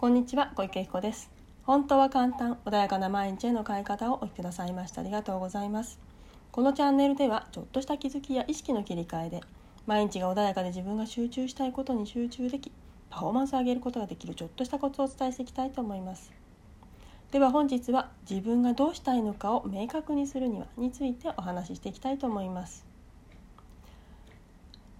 [0.00, 1.30] こんにちは小池彦です。
[1.62, 6.00] 本当は簡単穏やかな毎日への変え方をお聞きくださいましてありがとうございます。
[6.52, 9.42] このチャンネルではちょっとした気づきや意識の切り替えで
[9.86, 12.72] 毎日が穏やかで自分が集中したいことに集中でき
[13.10, 16.32] パフォーマンスを上げることができるちょっとしたコツをお伝えしていきたいと思います。
[17.30, 22.86] では本日は自分がどうしたいのかを明確にするにはについてお話ししていきたいと思います。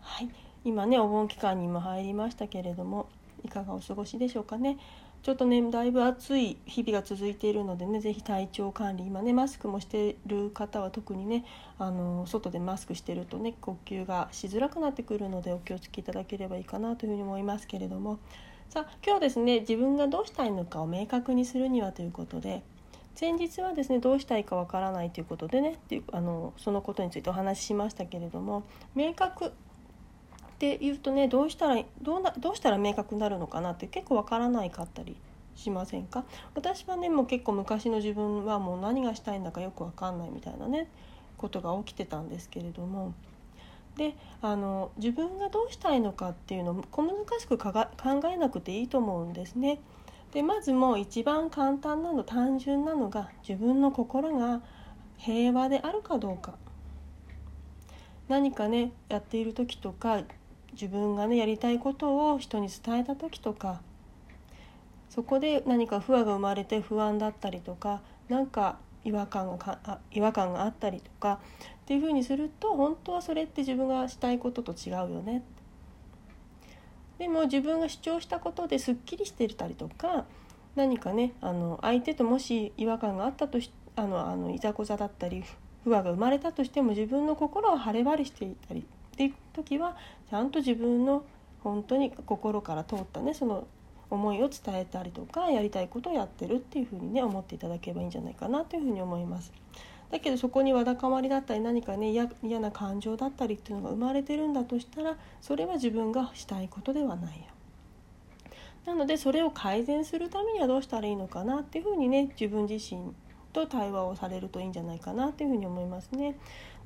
[0.00, 0.28] はい。
[0.64, 3.08] 今ねお盆期間にも入りましたけれども
[3.44, 4.78] いかがお過ごしでしょうかね。
[5.22, 11.44] ちょっとねだいぶ暑い日々が続いているのでね是非体調管理今ねマスクもしてる方は特にね
[11.78, 18.18] あの外でマスクしてるとね呼吸がしづらくなってくるのでお気をつけいただければいいかなというふうに思いますけれども。
[18.68, 22.62] さあ今日ですね自分がどうしたいのかを明確にするにはということで
[23.14, 29.52] 先日はですねどうしたいかわからないということでねっていうあのそのことについてお話ししましたけれども明確
[30.58, 35.16] って言うとねどうしたらどうなどうしたら明確になるのかなって結構わからないかったり
[35.54, 36.24] しませんか？
[36.56, 40.90] 私はねもう結構昔の自分はもう何がしたいんだかよくわかんないみたいなね
[41.36, 43.14] ことが起きてたんですけれども。
[43.96, 47.72] であの自分がどうしたいのかっていうのを小難しく考
[48.32, 49.80] えなくていいと思うんですね。
[50.32, 54.60] でまずもう一番簡単なの単純なのが自分の心が
[55.16, 56.54] 平和であるかどうか。
[58.28, 60.22] 何かねやっている時とか
[60.80, 63.80] 自分がねやりたいことを人に伝えた時とか
[65.10, 71.40] そこで何か不安が生まれて不安だったりとか何か違和感がかあ違和感があったりとか
[71.82, 75.42] っていうふうにすると本当はそれって自分がしたいことと違うよね。
[77.18, 80.26] でも自分が主張したことですっきりしてたりとか
[80.76, 85.42] 何かねあの相手ともし違和感があったとしあのあのいざこざだったり
[85.82, 88.86] 不和が生まれたとしても自分の心は晴れ晴れしていたり
[89.18, 89.96] っていう時は
[90.30, 91.24] ちゃんと自分の
[91.64, 93.66] 本当に心から通ったねその
[94.10, 99.52] 思いを伝えたりとかやりたいことをやってるっていうふうにね思っていただければいいんじゃないかなというふうに思います。
[100.12, 107.44] だけどそこにわだかまりだったり何かね嫌な感情だったりっていうのが生まれてるんだとしたらそれは自分がしたいことではないよ。
[108.86, 113.12] なのでそれを改善するためにはどうしたらいいのかなっていうふうにね自分自身
[113.52, 116.36] と対話をされるといいんじゃないかなっていうふうに思いますね。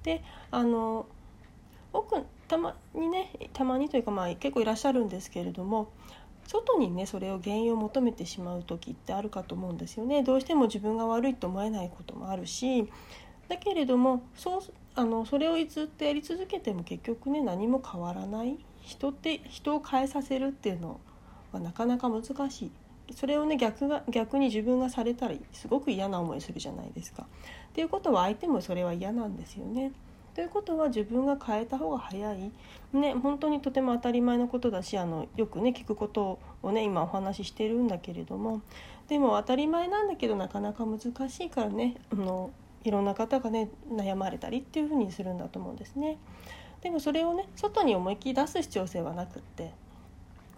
[0.02, 1.06] であの
[1.92, 5.90] 僕たまにねたまにというかまあ結構いらっしゃるんですけれども
[6.46, 12.90] 外にねそれを原因を求めてしまう時ってあるかと思うんですよねどうしても自分が悪いと思えないこともあるし
[13.48, 14.60] だけれどもそう
[14.94, 21.00] あのそれをずっとやり続けても結局ね何も変わらない人って人を変えさせるっていうの
[21.52, 22.70] はなかなか難しい
[23.14, 27.26] それをね逆が逆に自分がされたらすごく嫌な思いするじゃないですか。
[27.70, 29.92] っていうことは相手もそれは嫌なんですよね。
[30.34, 32.50] ということは自分が変えた方が早い、
[32.94, 38.62] ね、本当にとても当たり前のことだしあのよくね聞くことをね今お話ししてるんだけれども。
[39.08, 42.50] でも当たり前なんだけどなかなか難しいからねあの
[42.82, 46.18] いろんな方がね悩まれたりっていうふうにするんだと思うんですね。
[46.80, 49.72] でもそれをね外に思いっきり出す必要性はなくって。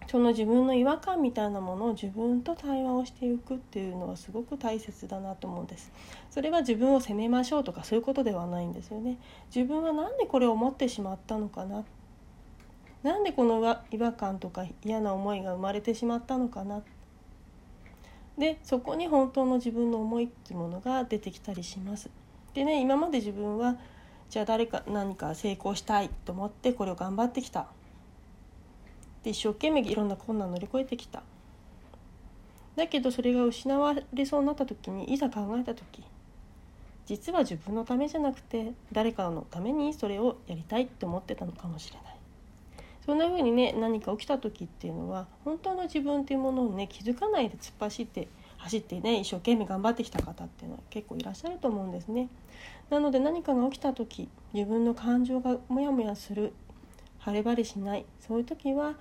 [0.07, 5.91] その自分の違和感みたいなものを自分と対話をしていくっていうのはすごく大切だなと思うんです。
[6.29, 9.17] それは自分を責めましょうとかそういうことではないんですよね。
[9.53, 11.83] 自分は何でこれを思ってしまったのかな？
[13.03, 16.81] なんでこの違和感とか嫌な思いが生まれてしまったのかな？
[18.37, 22.09] でそこに本当の自分の思いっていうものが出てきたりします。
[22.53, 23.77] でね今まで自分は
[24.29, 27.67] じゃあ誰か何か成功したいと思ってこれを頑張ってきた。
[29.25, 31.23] で一生懸命いろんな困難乗り越えてきた。
[32.75, 36.03] だけどそれが失われそうになった時にいざ考えた時
[37.05, 42.15] 実は自分のためじゃなくて誰かのためにそれをやりたいって思ってたのかもしれない。
[43.05, 48.27] そんな風にね何か起きた時っていうのは本当の自分っていうものをね気づかないで突っ走って
[48.57, 52.29] 走ってね一生懸命頑張ってきた方っていうのは結構いらっしゃると思うんですね。
[52.91, 56.53] なので何かが起きた時自分の感情がモヤモヤする
[57.19, 58.93] 晴れ晴れしないそういう時は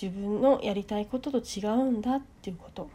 [0.00, 2.88] 自分のやりたいことと違うんだっていうこと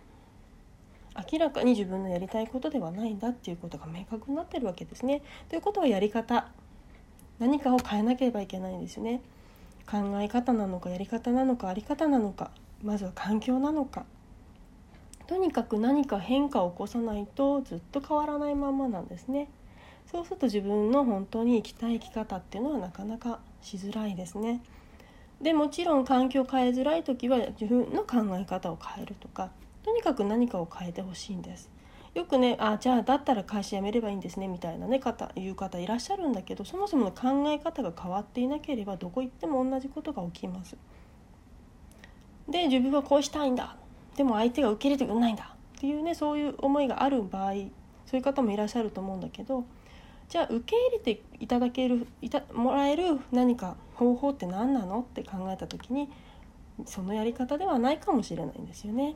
[1.32, 5.22] 明らかに自分のやりたいことではないんだっていうことが明確になってるわけですね。
[5.50, 6.48] ということはやり方
[7.40, 9.22] 何かを変えなければいけないんですよね。
[9.86, 12.52] 考え方なのかやり方なのかあり方なのか
[12.82, 14.06] まずは環境なのか
[15.28, 19.50] とにかく何か変化を起こさないとずっと変わらないままなんですね。
[20.06, 24.62] そうすると自分の本当に生きたい生き方っていうのはなかなかしづらいですね。
[25.44, 29.52] でもちろん環境を変えづらい時は自分の考え方を変えるとか
[29.84, 31.70] とにかく何かを変えてほしいんです。
[32.14, 40.78] よくねあじゃあだったら会社辞めればいいんですねみたいなね方言う方いらっしゃるんだけどそもそもの考え方が変わっていなければどこ行っても同じことが起きます。
[42.48, 43.76] で自分はこうしたいんだ
[44.16, 47.54] でも相手が受け入れてくれないんだっていうねそういう思いがある場合
[48.06, 49.66] そういう方もいらっしゃると思うんだけど
[50.34, 56.10] じゃあ受け入れていただけるいたもらえる何か方法って何なのって考えた時に
[56.88, 59.14] そのやり方ではないかもしれないんですよね。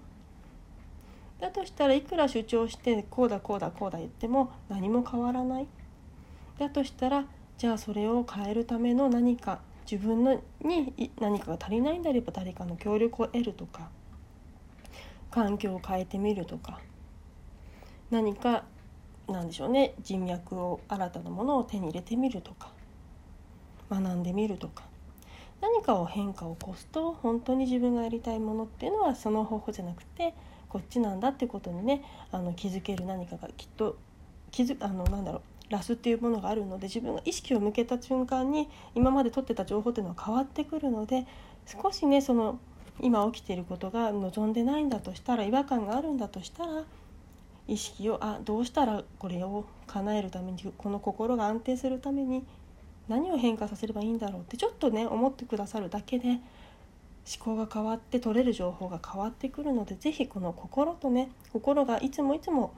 [1.39, 5.67] だとしたらいくら主張してこうだこうだこうだ言っても何も変わらない。
[6.59, 7.25] だとしたら
[7.57, 9.61] じゃあそれを変えるための何か
[9.91, 13.89] 自分のに何かが足りないんであれば誰かの協力を得るとか
[15.31, 16.79] 環境を変えてみるとか
[18.11, 18.65] 何か
[19.27, 19.93] なんでしょうね。
[20.01, 22.71] 人脈を新たなものを手に入れてみるとか。
[23.89, 24.83] 学んでみるとか。
[25.61, 30.33] 何かを変化を起こすと本当に自分がやりたいものっていうのはその方法じゃなくて
[30.69, 33.97] こっちなんだってことにねあの気づける何かがきっと
[34.51, 41.25] 気づあのなんだろうラスっていうものがあるので自分が意識を向けた瞬間に今まで取ってた情報っていうのは変わってくるので
[41.65, 42.59] 少しねその
[43.01, 46.83] 今起きていることが望んでないんだとしたら違和感があるんだとしたら
[47.67, 52.43] 意識をあどうしたらこれを叶えるためにこの心が安定するために
[53.07, 56.39] 何を変化させればいいんだろうってちょっとね思ってくださるだけで思
[57.39, 62.73] 考が変わって取れる情報が変わってくるので是非この心とね心がいつもいつも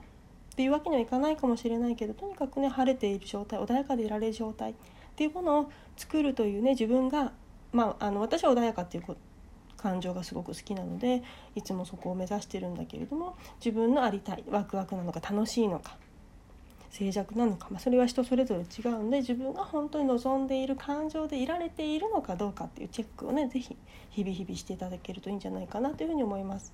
[0.52, 4.74] っていうわけにはいかないかもしれないけどとにかくね晴れている状態穏やかでいられる状態っ
[5.14, 7.32] ていうものを作るというね自分が
[7.72, 9.20] まああの私は穏やかっていうこと
[9.80, 11.22] 感情がすごく好きなので
[11.54, 15.96] いつもそこを目指してるんだけれども自分のありたいワクワクなのか楽しいのか
[16.90, 23.76] 静寂なのか、まあ、それは人それぞれ違うので自分が本当に望んでいる感情でいられているのかどうかっていうチェックをね是非
[24.10, 26.72] 日々日々していただけるといいんじゃないかなというふうに思います。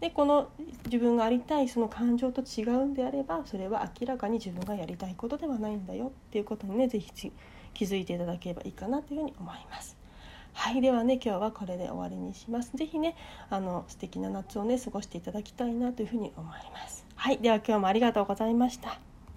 [0.00, 0.48] でこの
[0.86, 7.32] 自分がありたいその感情と違うんであればそれは明らかに自分がやりたいことではないんだよっていうことにね是非
[7.72, 10.01] 気づいていただければいいかなというふうに思います。
[10.54, 12.70] はいではね今日はこれで終わりにします。
[12.74, 13.16] 是非ね
[13.50, 17.04] あの素敵な夏をね過ごしていただきたいなというふうに思います。
[17.16, 19.11] はいでは今日もありがとうございました。